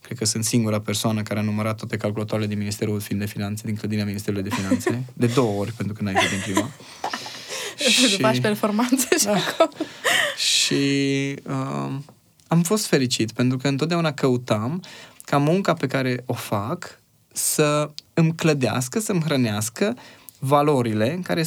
[0.09, 3.75] Cred că sunt singura persoană care a numărat toate calculatoarele din Ministerul de Finanțe, din
[3.75, 6.71] clădirea Ministerului de Finanțe, de două ori, pentru că n-ai fost din prima.
[8.09, 8.21] și...
[8.21, 9.33] faci performanțe și da.
[9.33, 9.71] acolo.
[10.37, 10.75] Și
[11.43, 11.97] uh,
[12.47, 14.83] am fost fericit pentru că întotdeauna căutam
[15.25, 17.01] ca munca pe care o fac
[17.33, 19.97] să îmi clădească, să-mi hrănească
[20.39, 21.45] valorile care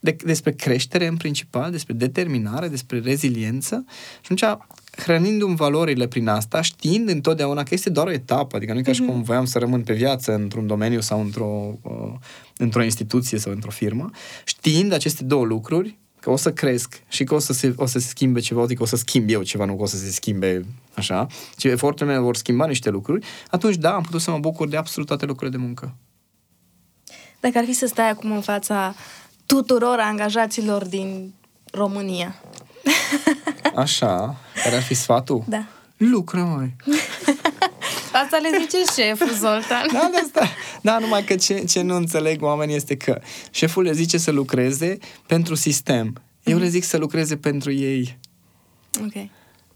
[0.00, 3.84] de, despre creștere în principal, despre determinare, despre reziliență
[4.20, 8.78] și atunci hrănindu-mi valorile prin asta, știind întotdeauna că este doar o etapă, adică nu
[8.78, 9.10] e ca și mhm.
[9.10, 12.12] cum voiam să rămân pe viață într-un domeniu sau într-o, uh,
[12.56, 14.10] într-o instituție sau într-o firmă,
[14.44, 17.98] știind aceste două lucruri, că o să cresc și că o să se, o să
[17.98, 20.64] se schimbe ceva, adică o să schimb eu ceva, nu că o să se schimbe
[20.94, 21.26] așa,
[21.56, 24.76] ci eforturile mele vor schimba niște lucruri, atunci da, am putut să mă bucur de
[24.76, 25.94] absolut toate lucrurile de muncă.
[27.40, 28.94] Dacă ar fi să stai acum în fața
[29.46, 31.34] tuturor angajaților din
[31.70, 32.34] România.
[33.76, 35.44] Așa, care ar fi sfatul?
[35.48, 35.66] Da.
[35.96, 36.76] Lucră, mai.
[38.22, 39.86] Asta le zice șeful, Zoltan.
[39.92, 40.46] Da, da, da.
[40.82, 44.98] da numai că ce, ce nu înțeleg oamenii este că șeful le zice să lucreze
[45.26, 46.22] pentru sistem.
[46.42, 46.60] Eu mm-hmm.
[46.60, 48.18] le zic să lucreze pentru ei.
[49.00, 49.28] Ok.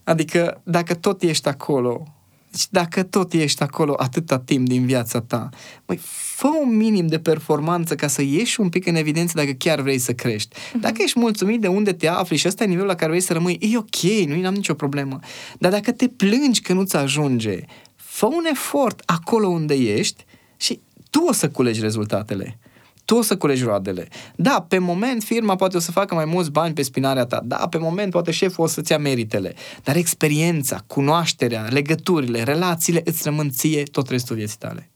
[0.04, 2.15] Adică dacă tot ești acolo,
[2.56, 5.48] deci dacă tot ești acolo atâta timp din viața ta,
[5.86, 6.00] măi,
[6.36, 9.98] fă un minim de performanță ca să ieși un pic în evidență dacă chiar vrei
[9.98, 10.56] să crești.
[10.56, 10.80] Uh-huh.
[10.80, 13.32] Dacă ești mulțumit de unde te afli și ăsta e nivelul la care vrei să
[13.32, 15.18] rămâi, e ok, nu am nicio problemă.
[15.58, 17.60] Dar dacă te plângi că nu-ți ajunge,
[17.96, 20.24] fă un efort acolo unde ești
[20.56, 20.80] și
[21.10, 22.58] tu o să culegi rezultatele
[23.06, 24.08] tu o să culegi roadele.
[24.36, 27.40] Da, pe moment firma poate o să facă mai mulți bani pe spinarea ta.
[27.44, 29.54] Da, pe moment poate șeful o să-ți ia meritele.
[29.82, 34.90] Dar experiența, cunoașterea, legăturile, relațiile îți rămân ție tot restul vieții tale.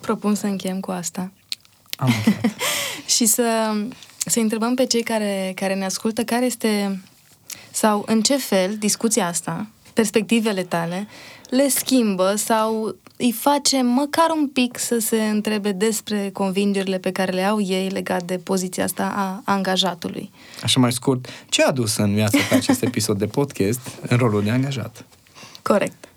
[0.00, 1.32] Propun să încheiem cu asta.
[1.96, 2.54] Am încheiat.
[3.16, 3.74] și să,
[4.16, 7.00] să întrebăm pe cei care, care ne ascultă care este
[7.70, 11.06] sau în ce fel discuția asta, perspectivele tale,
[11.50, 17.32] le schimbă sau îi face măcar un pic să se întrebe despre convingerile pe care
[17.32, 20.30] le au ei legat de poziția asta a angajatului.
[20.62, 24.42] Așa mai scurt, ce a adus în viața ta acest episod de podcast în rolul
[24.42, 25.04] de angajat?
[25.62, 26.08] Corect.